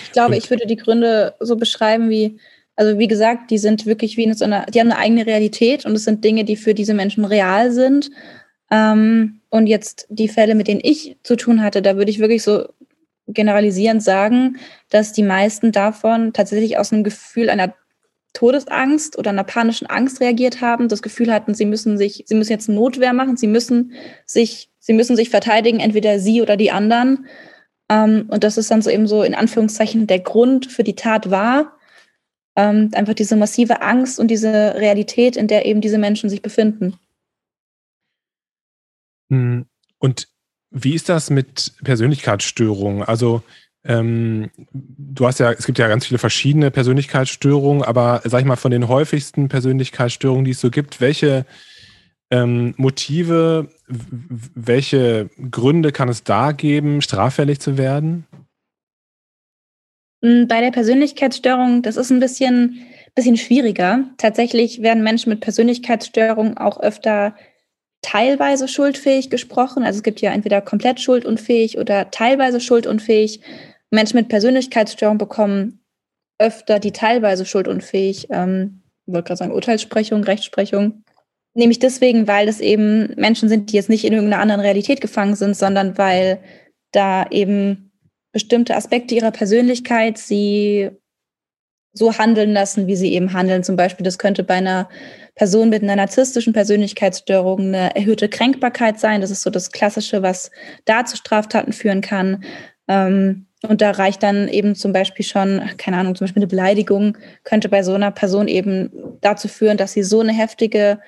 [0.05, 2.41] Ich glaube, Und ich würde die Gründe so beschreiben wie,
[2.75, 5.85] also wie gesagt, die sind wirklich wie in so einer, die haben eine eigene Realität
[5.85, 8.09] und es sind Dinge, die für diese Menschen real sind.
[8.71, 12.43] Ähm, und jetzt die Fälle, mit denen ich zu tun hatte, da würde ich wirklich
[12.43, 12.69] so
[13.29, 14.59] generalisierend sagen,
[14.91, 17.75] dass die meisten davon tatsächlich aus einem Gefühl einer
[18.33, 22.53] Todesangst oder einer panischen Angst reagiert haben, das Gefühl hatten, sie müssen sich, sie müssen
[22.53, 23.93] jetzt Notwehr machen, sie müssen
[24.27, 27.27] sich, sie müssen sich verteidigen, entweder sie oder die anderen.
[27.89, 31.31] Ähm, und das ist dann so eben so in Anführungszeichen der Grund für die Tat
[31.31, 31.79] war.
[32.57, 36.99] Ähm, einfach diese massive Angst und diese Realität, in der eben diese Menschen sich befinden.
[39.31, 39.67] Hm,
[39.99, 40.29] und
[40.71, 43.03] wie ist das mit Persönlichkeitsstörungen?
[43.03, 43.43] Also
[43.85, 48.57] ähm, du hast ja, es gibt ja ganz viele verschiedene Persönlichkeitsstörungen, aber sag ich mal,
[48.57, 51.47] von den häufigsten Persönlichkeitsstörungen, die es so gibt, welche
[52.31, 58.27] ähm, Motive, welche Gründe kann es da geben, straffällig zu werden?
[60.25, 62.81] Hm, bei der Persönlichkeitsstörung, das ist ein bisschen,
[63.15, 64.05] bisschen schwieriger.
[64.17, 67.37] Tatsächlich werden Menschen mit Persönlichkeitsstörungen auch öfter
[68.03, 69.83] teilweise schuldfähig gesprochen.
[69.83, 73.41] Also es gibt ja entweder komplett schuldunfähig oder teilweise schuldunfähig.
[73.91, 75.81] Menschen mit Persönlichkeitsstörung bekommen
[76.39, 81.05] öfter die teilweise schuldunfähig, ähm, wollte gerade sagen, Urteilssprechung, Rechtsprechung.
[81.55, 85.37] Nämlich deswegen, weil es eben Menschen sind, die jetzt nicht in irgendeiner anderen Realität gefangen
[85.37, 86.41] sind, sondern weil
[86.93, 87.93] da eben
[88.33, 90.91] bestimmte Aspekte ihrer Persönlichkeit sie
[91.97, 93.63] so handeln lassen, wie sie eben handeln.
[93.63, 94.89] Zum Beispiel, das könnte bei einer
[95.35, 99.21] Person mit einer narzisstischen Persönlichkeitsstörung eine erhöhte Kränkbarkeit sein.
[99.21, 100.51] Das ist so das Klassische, was
[100.85, 102.45] da zu Straftaten führen kann.
[102.89, 107.17] Ähm, und da reicht dann eben zum Beispiel schon, keine Ahnung, zum Beispiel eine Beleidigung
[107.45, 111.01] könnte bei so einer Person eben dazu führen, dass sie so eine heftige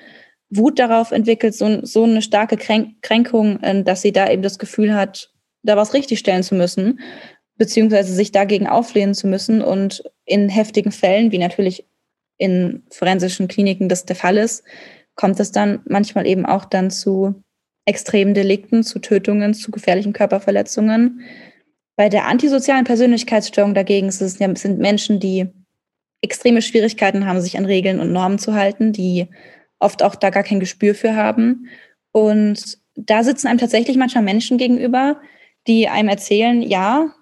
[0.49, 4.59] Wut darauf entwickelt, so, so eine starke Kränk Kränkung, äh, dass sie da eben das
[4.59, 5.31] Gefühl hat,
[5.63, 6.99] da was richtigstellen zu müssen,
[7.57, 9.61] beziehungsweise sich dagegen auflehnen zu müssen.
[9.61, 11.85] Und in heftigen Fällen, wie natürlich
[12.37, 14.63] in forensischen Kliniken das der Fall ist,
[15.15, 17.43] kommt es dann manchmal eben auch dann zu
[17.85, 21.21] extremen Delikten, zu Tötungen, zu gefährlichen Körperverletzungen.
[21.97, 25.47] Bei der antisozialen Persönlichkeitsstörung dagegen sind Menschen, die
[26.21, 29.27] extreme Schwierigkeiten haben, sich an Regeln und Normen zu halten, die
[29.79, 31.67] oft auch da gar kein Gespür für haben.
[32.11, 35.19] Und da sitzen einem tatsächlich manchmal Menschen gegenüber,
[35.67, 37.13] die einem erzählen, ja,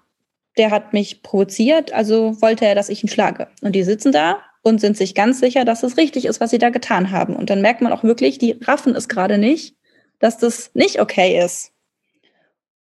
[0.58, 3.48] der hat mich provoziert, also wollte er, dass ich ihn schlage.
[3.62, 6.58] Und die sitzen da und sind sich ganz sicher, dass es richtig ist, was sie
[6.58, 7.36] da getan haben.
[7.36, 9.76] Und dann merkt man auch wirklich, die raffen es gerade nicht,
[10.18, 11.72] dass das nicht okay ist.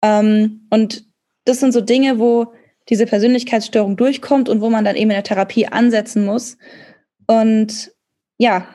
[0.01, 1.05] Ähm, und
[1.45, 2.53] das sind so Dinge, wo
[2.89, 6.57] diese Persönlichkeitsstörung durchkommt und wo man dann eben in der Therapie ansetzen muss.
[7.27, 7.91] Und
[8.37, 8.67] ja,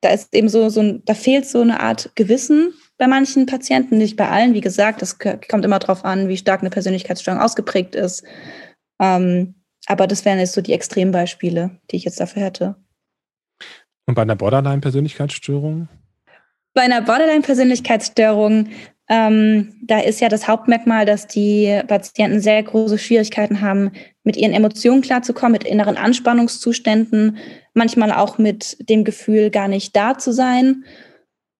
[0.00, 3.98] da ist eben so, so ein, da fehlt so eine Art Gewissen bei manchen Patienten,
[3.98, 4.54] nicht bei allen.
[4.54, 8.24] Wie gesagt, das kommt immer darauf an, wie stark eine Persönlichkeitsstörung ausgeprägt ist.
[9.00, 9.54] Ähm,
[9.86, 12.76] aber das wären jetzt so die Extrembeispiele, die ich jetzt dafür hätte.
[14.06, 15.88] Und bei einer Borderline-Persönlichkeitsstörung?
[16.74, 18.68] Bei einer Borderline-Persönlichkeitsstörung
[19.08, 23.92] ähm, da ist ja das Hauptmerkmal, dass die Patienten sehr große Schwierigkeiten haben,
[24.24, 27.38] mit ihren Emotionen klarzukommen, mit inneren Anspannungszuständen,
[27.72, 30.84] manchmal auch mit dem Gefühl, gar nicht da zu sein.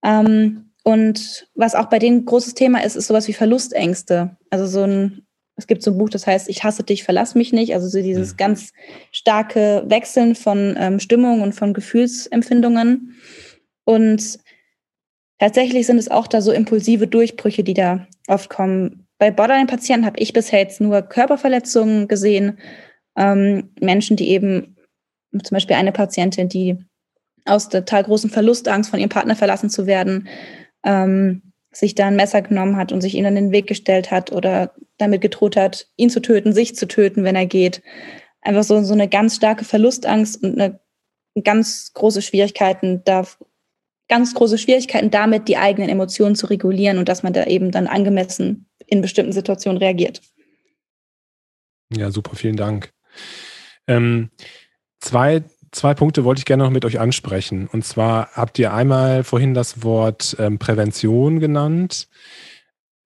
[0.04, 4.36] Ähm, und was auch bei denen großes Thema ist, ist sowas wie Verlustängste.
[4.50, 7.52] Also so ein, es gibt so ein Buch, das heißt, ich hasse dich, verlass mich
[7.52, 7.74] nicht.
[7.74, 8.36] Also so dieses mhm.
[8.36, 8.72] ganz
[9.10, 13.16] starke Wechseln von ähm, Stimmung und von Gefühlsempfindungen.
[13.84, 14.38] Und
[15.38, 19.06] Tatsächlich sind es auch da so impulsive Durchbrüche, die da oft kommen.
[19.18, 22.58] Bei Borderline-Patienten habe ich bisher jetzt nur Körperverletzungen gesehen.
[23.16, 24.76] Ähm, Menschen, die eben,
[25.32, 26.78] zum Beispiel eine Patientin, die
[27.44, 30.28] aus total großen Verlustangst von ihrem Partner verlassen zu werden,
[30.86, 34.32] ähm, sich da ein Messer genommen hat und sich ihn an den Weg gestellt hat
[34.32, 37.82] oder damit gedroht hat, ihn zu töten, sich zu töten, wenn er geht.
[38.40, 40.80] Einfach so, so eine ganz starke Verlustangst und eine
[41.44, 43.26] ganz große Schwierigkeiten, da
[44.08, 47.88] ganz große Schwierigkeiten damit, die eigenen Emotionen zu regulieren und dass man da eben dann
[47.88, 50.22] angemessen in bestimmten Situationen reagiert.
[51.94, 52.92] Ja, super, vielen Dank.
[53.86, 54.30] Ähm,
[55.00, 55.44] zwei,
[55.76, 57.68] zwei Punkte wollte ich gerne noch mit euch ansprechen.
[57.70, 62.08] Und zwar habt ihr einmal vorhin das Wort ähm, Prävention genannt.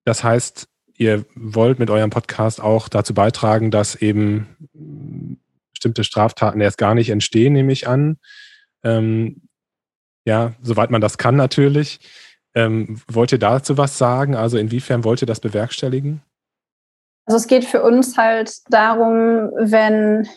[0.04, 4.46] Das heißt, ihr wollt mit eurem Podcast auch dazu beitragen, dass eben
[5.72, 8.18] bestimmte Straftaten erst gar nicht entstehen, nehme ich an.
[8.84, 9.42] Ähm,
[10.24, 12.00] ja, soweit man das kann natürlich.
[12.54, 14.34] Ähm, wollt ihr dazu was sagen?
[14.34, 16.22] Also inwiefern wollt ihr das bewerkstelligen?
[17.26, 20.28] Also es geht für uns halt darum, wenn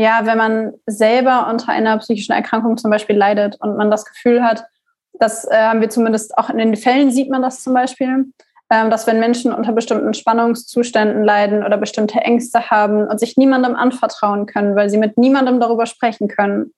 [0.00, 4.42] ja, wenn man selber unter einer psychischen Erkrankung zum Beispiel leidet und man das Gefühl
[4.42, 4.64] hat,
[5.12, 8.32] das äh, haben wir zumindest auch in den Fällen sieht man das zum Beispiel,
[8.70, 13.76] äh, dass wenn Menschen unter bestimmten Spannungszuständen leiden oder bestimmte Ängste haben und sich niemandem
[13.76, 16.72] anvertrauen können, weil sie mit niemandem darüber sprechen können,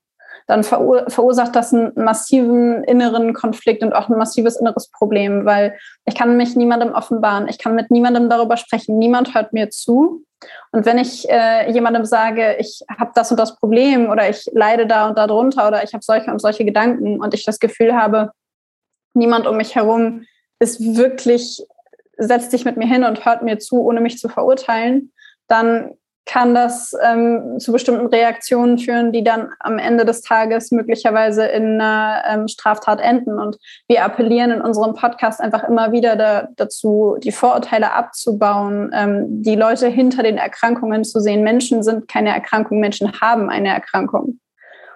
[0.49, 5.79] dann verur verursacht das einen massiven inneren Konflikt und auch ein massives inneres Problem, weil
[6.05, 10.25] ich kann mich niemandem offenbaren, ich kann mit niemandem darüber sprechen, niemand hört mir zu.
[10.73, 14.87] Und wenn ich äh, jemandem sage, ich habe das und das Problem oder ich leide
[14.87, 17.95] da und da drunter oder ich habe solche und solche Gedanken und ich das Gefühl
[17.95, 18.33] habe,
[19.15, 20.25] niemand um mich herum
[20.59, 21.63] ist wirklich,
[22.17, 25.13] setzt sich mit mir hin und hört mir zu, ohne mich zu verurteilen,
[25.49, 31.47] dann kann das ähm, zu bestimmten Reaktionen führen, die dann am Ende des Tages möglicherweise
[31.47, 33.39] in einer ähm, Straftat enden.
[33.39, 33.59] Und
[33.89, 39.57] wir appellieren in unserem Podcast einfach immer wieder da, dazu, die Vorurteile abzubauen, ähm, die
[39.57, 41.43] Leute hinter den Erkrankungen zu sehen.
[41.43, 44.39] Menschen sind keine Erkrankung, Menschen haben eine Erkrankung.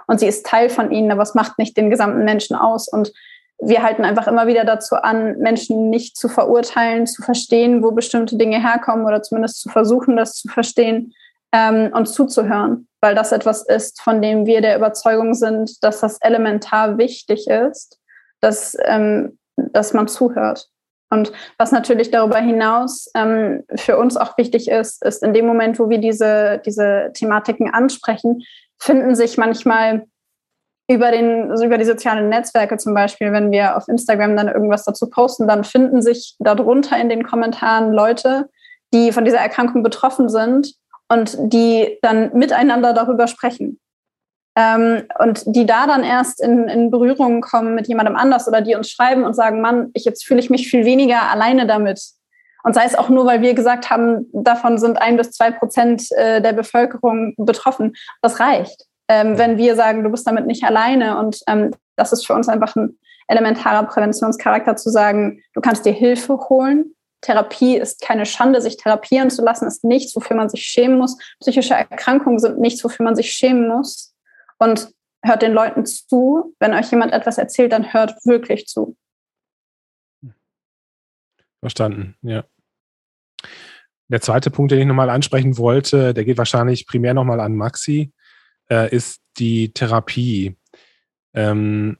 [0.06, 2.86] Und sie ist Teil von ihnen, aber es macht nicht den gesamten Menschen aus.
[2.86, 3.12] Und
[3.58, 8.36] wir halten einfach immer wieder dazu an, Menschen nicht zu verurteilen, zu verstehen, wo bestimmte
[8.36, 11.14] Dinge herkommen oder zumindest zu versuchen, das zu verstehen
[11.52, 16.18] ähm, und zuzuhören, weil das etwas ist, von dem wir der Überzeugung sind, dass das
[16.20, 17.98] elementar wichtig ist,
[18.40, 20.68] dass, ähm, dass man zuhört.
[21.08, 25.78] Und was natürlich darüber hinaus ähm, für uns auch wichtig ist, ist in dem Moment,
[25.78, 28.42] wo wir diese, diese Thematiken ansprechen,
[28.78, 30.06] finden sich manchmal
[30.88, 34.84] über, den, also über die sozialen Netzwerke zum Beispiel, wenn wir auf Instagram dann irgendwas
[34.84, 38.48] dazu posten, dann finden sich darunter in den Kommentaren Leute,
[38.94, 40.74] die von dieser Erkrankung betroffen sind
[41.08, 43.80] und die dann miteinander darüber sprechen.
[44.56, 48.74] Ähm, und die da dann erst in, in Berührung kommen mit jemandem anders oder die
[48.74, 52.00] uns schreiben und sagen, Mann, ich jetzt fühle ich mich viel weniger alleine damit.
[52.62, 56.10] Und sei es auch nur, weil wir gesagt haben, davon sind ein bis zwei Prozent
[56.12, 57.94] äh, der Bevölkerung betroffen.
[58.22, 61.18] Das reicht ähm, wenn wir sagen, du bist damit nicht alleine.
[61.18, 65.92] Und ähm, das ist für uns einfach ein elementarer Präventionscharakter zu sagen, du kannst dir
[65.92, 66.94] Hilfe holen.
[67.22, 71.16] Therapie ist keine Schande, sich therapieren zu lassen, ist nichts, wofür man sich schämen muss.
[71.40, 74.14] Psychische Erkrankungen sind nichts, wofür man sich schämen muss.
[74.58, 74.92] Und
[75.24, 76.54] hört den Leuten zu.
[76.60, 78.96] Wenn euch jemand etwas erzählt, dann hört wirklich zu.
[81.60, 82.44] Verstanden, ja.
[84.08, 88.12] Der zweite Punkt, den ich nochmal ansprechen wollte, der geht wahrscheinlich primär nochmal an Maxi
[88.70, 90.56] äh, ist die Therapie.
[91.34, 91.98] Ähm,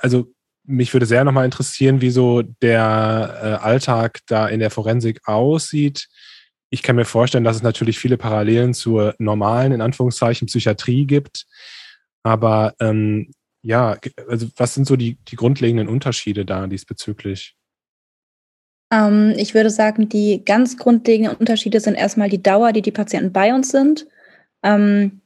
[0.00, 0.32] also
[0.64, 6.08] mich würde sehr nochmal interessieren, wie so der äh, Alltag da in der Forensik aussieht.
[6.70, 11.46] Ich kann mir vorstellen, dass es natürlich viele Parallelen zur normalen, in Anführungszeichen, Psychiatrie gibt.
[12.22, 17.56] Aber ähm, ja, also was sind so die, die grundlegenden Unterschiede da diesbezüglich?
[18.92, 23.32] Ähm, ich würde sagen, die ganz grundlegenden Unterschiede sind erstmal die Dauer, die die Patienten
[23.32, 24.06] bei uns sind.
[24.62, 25.19] Ähm,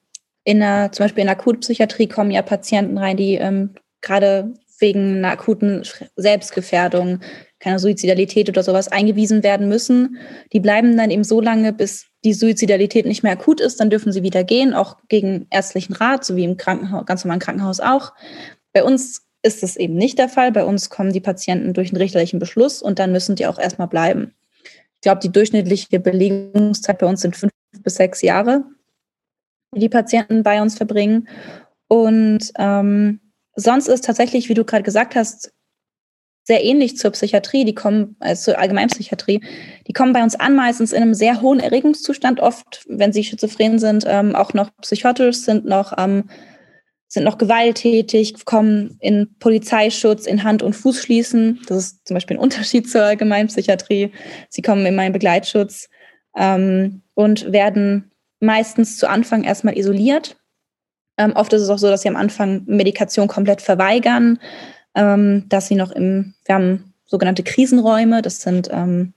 [0.44, 5.18] in der, zum Beispiel in der Akutpsychiatrie kommen ja Patienten rein, die ähm, gerade wegen
[5.18, 5.82] einer akuten
[6.16, 7.20] Selbstgefährdung,
[7.58, 10.18] keiner Suizidalität oder sowas eingewiesen werden müssen.
[10.52, 14.12] Die bleiben dann eben so lange, bis die Suizidalität nicht mehr akut ist, dann dürfen
[14.12, 18.12] sie wieder gehen, auch gegen ärztlichen Rat, so wie im Krankenhaus, ganz normalen Krankenhaus auch.
[18.72, 20.52] Bei uns ist das eben nicht der Fall.
[20.52, 23.88] Bei uns kommen die Patienten durch einen richterlichen Beschluss und dann müssen die auch erstmal
[23.88, 24.34] bleiben.
[24.94, 27.52] Ich glaube, die durchschnittliche Belegungszeit bei uns sind fünf
[27.82, 28.64] bis sechs Jahre
[29.80, 31.28] die Patienten bei uns verbringen.
[31.88, 33.20] Und ähm,
[33.56, 35.52] sonst ist tatsächlich, wie du gerade gesagt hast,
[36.44, 39.40] sehr ähnlich zur Psychiatrie, die kommen, also zur Allgemeinpsychiatrie,
[39.86, 43.78] die kommen bei uns an, meistens in einem sehr hohen Erregungszustand, oft, wenn sie schizophren
[43.78, 46.28] sind, ähm, auch noch psychotisch, sind noch, ähm,
[47.08, 51.60] sind noch gewalttätig, kommen in Polizeischutz, in Hand- und Fußschließen.
[51.66, 54.12] Das ist zum Beispiel ein Unterschied zur Allgemeinpsychiatrie.
[54.50, 55.88] Sie kommen in meinen Begleitschutz
[56.36, 60.36] ähm, und werden meistens zu Anfang erstmal isoliert.
[61.16, 64.38] Ähm, oft ist es auch so, dass sie am Anfang Medikation komplett verweigern,
[64.94, 69.14] ähm, dass sie noch im, wir haben sogenannte Krisenräume, das sind ähm,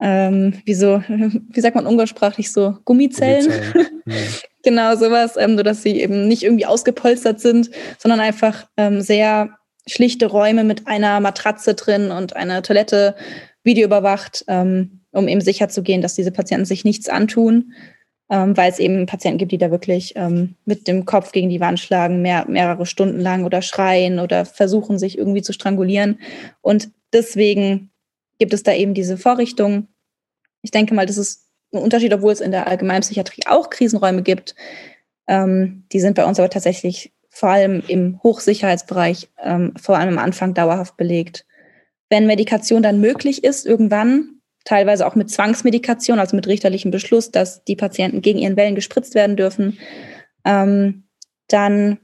[0.00, 3.46] ähm, wie so, wie sagt man umgangssprachlich so, Gummizellen.
[3.46, 4.02] Gummizellen.
[4.06, 4.14] Ja.
[4.62, 9.50] genau, sowas, ähm, sodass sie eben nicht irgendwie ausgepolstert sind, sondern einfach ähm, sehr
[9.86, 13.16] schlichte Räume mit einer Matratze drin und einer Toilette
[13.64, 17.72] videoüberwacht, ähm, um eben sicher zu gehen, dass diese Patienten sich nichts antun
[18.30, 21.60] ähm, weil es eben Patienten gibt, die da wirklich ähm, mit dem Kopf gegen die
[21.60, 26.18] Wand schlagen, mehr, mehrere Stunden lang oder schreien oder versuchen, sich irgendwie zu strangulieren.
[26.62, 27.90] Und deswegen
[28.38, 29.88] gibt es da eben diese Vorrichtung.
[30.62, 34.54] Ich denke mal, das ist ein Unterschied, obwohl es in der Allgemeinpsychiatrie auch Krisenräume gibt.
[35.26, 40.24] Ähm, die sind bei uns aber tatsächlich vor allem im Hochsicherheitsbereich, ähm, vor allem am
[40.24, 41.44] Anfang dauerhaft belegt.
[42.08, 44.33] Wenn Medikation dann möglich ist, irgendwann,
[44.64, 49.14] teilweise auch mit Zwangsmedikation, also mit richterlichem Beschluss, dass die Patienten gegen ihren Wellen gespritzt
[49.14, 49.78] werden dürfen.
[50.44, 51.04] Ähm,
[51.48, 51.98] dann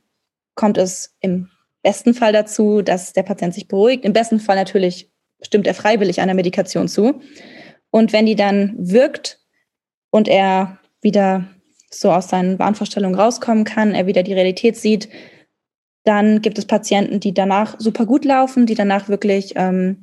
[0.55, 1.49] kommt es im
[1.83, 4.05] besten Fall dazu, dass der Patient sich beruhigt.
[4.05, 5.11] Im besten Fall natürlich
[5.43, 7.21] stimmt er freiwillig einer Medikation zu.
[7.91, 9.41] Und wenn die dann wirkt
[10.11, 11.47] und er wieder
[11.91, 15.09] so aus seinen Wahnvorstellungen rauskommen kann, er wieder die Realität sieht.
[16.05, 20.03] Dann gibt es Patienten, die danach super gut laufen, die danach wirklich ähm,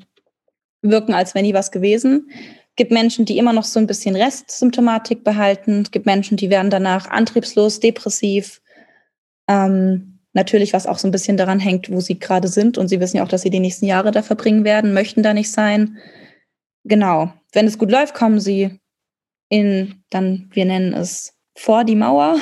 [0.89, 2.29] wirken, als wäre nie was gewesen.
[2.31, 5.81] Es gibt Menschen, die immer noch so ein bisschen Restsymptomatik behalten.
[5.81, 8.61] Es gibt Menschen, die werden danach antriebslos, depressiv.
[9.47, 12.77] Ähm, natürlich, was auch so ein bisschen daran hängt, wo sie gerade sind.
[12.77, 15.33] Und sie wissen ja auch, dass sie die nächsten Jahre da verbringen werden, möchten da
[15.33, 15.97] nicht sein.
[16.83, 17.33] Genau.
[17.51, 18.79] Wenn es gut läuft, kommen sie
[19.49, 22.37] in, dann, wir nennen es vor die Mauer,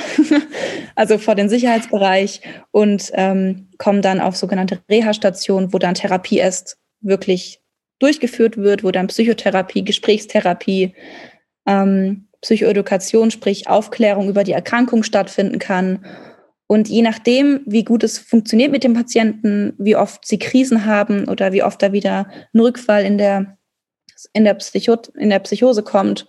[0.94, 6.78] also vor den Sicherheitsbereich und ähm, kommen dann auf sogenannte Reha-Stationen, wo dann Therapie erst
[7.00, 7.60] wirklich
[7.98, 10.94] durchgeführt wird, wo dann Psychotherapie, Gesprächstherapie,
[11.66, 16.04] ähm, Psychoedukation, sprich Aufklärung über die Erkrankung stattfinden kann.
[16.66, 21.28] Und je nachdem, wie gut es funktioniert mit dem Patienten, wie oft sie Krisen haben
[21.28, 23.56] oder wie oft da wieder ein Rückfall in der,
[24.32, 26.26] in der, Psycho in der Psychose kommt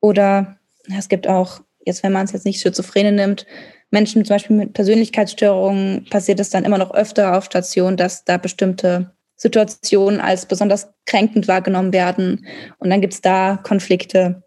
[0.00, 0.58] oder
[0.96, 3.46] es gibt auch jetzt wenn man es jetzt nicht Schizophrene nimmt,
[3.90, 8.38] Menschen zum Beispiel mit Persönlichkeitsstörungen passiert es dann immer noch öfter auf Station, dass da
[8.38, 12.46] bestimmte Situationen als besonders kränkend wahrgenommen werden.
[12.78, 14.44] Und dann gibt es da Konflikte.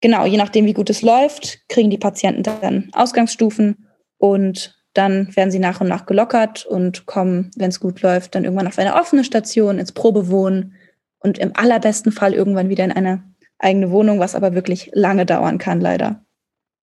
[0.00, 3.86] Genau, je nachdem, wie gut es läuft, kriegen die Patienten dann Ausgangsstufen
[4.18, 8.42] und dann werden sie nach und nach gelockert und kommen, wenn es gut läuft, dann
[8.42, 10.74] irgendwann auf eine offene Station, ins Probewohnen
[11.20, 13.22] und im allerbesten Fall irgendwann wieder in eine
[13.60, 16.24] eigene Wohnung, was aber wirklich lange dauern kann, leider.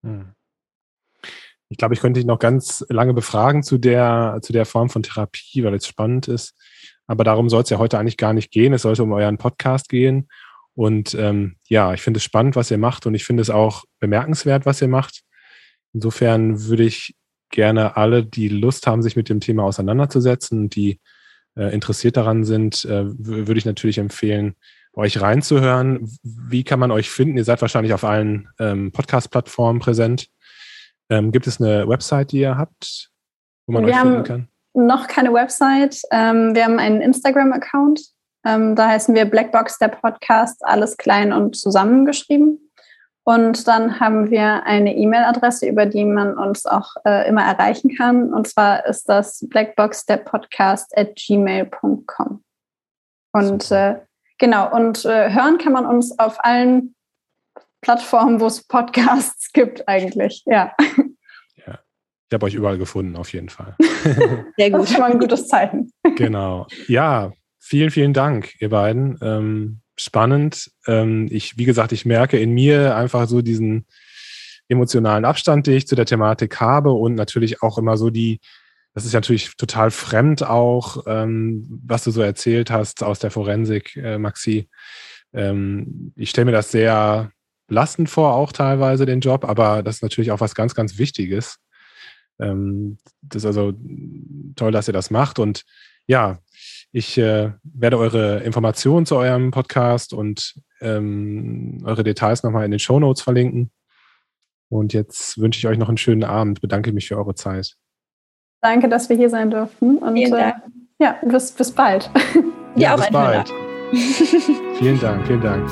[0.03, 0.32] Hm.
[1.67, 5.03] Ich glaube, ich könnte dich noch ganz lange befragen zu der, zu der Form von
[5.03, 6.55] Therapie, weil es spannend ist.
[7.08, 8.74] Aber darum soll es ja heute eigentlich gar nicht gehen.
[8.74, 10.28] Es sollte um euren Podcast gehen.
[10.76, 13.86] Und ähm, ja, ich finde es spannend, was ihr macht und ich finde es auch
[13.99, 15.24] bemerkenswert, was ihr macht.
[15.93, 17.16] Insofern würde ich
[17.49, 20.99] gerne alle, die Lust haben, sich mit dem Thema auseinanderzusetzen und die
[21.55, 24.55] äh, interessiert daran sind, äh, würde ich natürlich empfehlen,
[24.93, 26.08] euch reinzuhören.
[26.24, 27.38] Wie kann man euch finden?
[27.38, 30.30] Ihr seid wahrscheinlich auf allen ähm, Podcast-Plattformen präsent.
[31.10, 33.10] Ähm, gibt es eine Website, die ihr habt,
[33.66, 34.47] wo man wir euch finden kann?
[34.78, 36.01] Noch keine Website.
[36.11, 38.01] Ähm, wir haben einen Instagram-Account.
[38.45, 42.71] Ähm, da heißen wir Blackbox der Podcast, alles klein und zusammengeschrieben.
[43.23, 48.34] Und dann haben wir eine E-Mail-Adresse, über die man uns auch äh, immer erreichen kann.
[48.34, 52.43] Und zwar ist das blackboxderpodcast at gmail.com.
[53.34, 53.95] Und äh,
[54.38, 56.95] Genau, und äh, hören kann man uns auf allen
[57.82, 60.75] Plattformen, wo es Podcasts gibt, eigentlich, ja.
[60.75, 60.75] Ja,
[62.30, 63.75] ich habe euch überall gefunden, auf jeden Fall.
[64.57, 64.82] Sehr gut.
[64.82, 65.91] Das ist schon mal ein gutes Zeichen.
[66.17, 66.67] Genau.
[66.88, 69.17] Ja, vielen, vielen Dank, ihr beiden.
[69.21, 70.69] Ähm, spannend.
[70.88, 73.86] Ähm, ich, wie gesagt, ich merke in mir einfach so diesen
[74.67, 78.41] emotionalen Abstand, den ich zu der Thematik habe und natürlich auch immer so die,
[78.93, 83.95] das ist natürlich total fremd auch, ähm, was du so erzählt hast aus der Forensik,
[83.95, 84.69] äh, Maxi.
[85.34, 87.32] Ähm, ich stelle mir das sehr
[87.67, 91.59] belastend vor, auch teilweise den Job, aber das ist natürlich auch was ganz, ganz Wichtiges.
[92.39, 93.73] Ähm, das ist also
[94.55, 95.39] toll, dass ihr das macht.
[95.39, 95.63] Und
[96.07, 96.39] ja,
[96.91, 102.79] ich äh, werde eure Informationen zu eurem Podcast und ähm, eure Details nochmal in den
[102.79, 103.71] Show Notes verlinken.
[104.69, 107.75] Und jetzt wünsche ich euch noch einen schönen Abend, bedanke mich für eure Zeit.
[108.61, 109.97] Danke, dass wir hier sein durften.
[109.97, 110.53] Und äh,
[110.99, 112.09] ja, bis, bis bald.
[112.75, 113.51] Ja, ja bis bald.
[114.77, 115.71] vielen Dank, vielen Dank.